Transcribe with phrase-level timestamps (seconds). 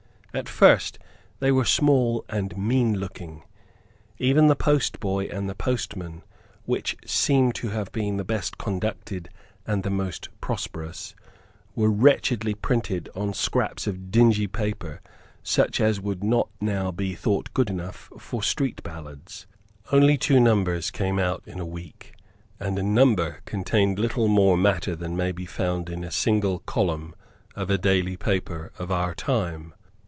[0.33, 0.97] At first
[1.41, 3.43] they were small and meanlooking.
[4.17, 6.21] Even the Postboy and the Postman,
[6.63, 9.27] which seem to have been the best conducted
[9.67, 11.15] and the most prosperous,
[11.75, 15.01] were wretchedly printed on scraps of dingy paper
[15.43, 19.47] such as would not now be thought good enough for street ballads.
[19.91, 22.13] Only two numbers came out in a week,
[22.57, 27.15] and a number contained little more matter than may be found in a single column
[27.53, 29.73] of a daily paper of our time.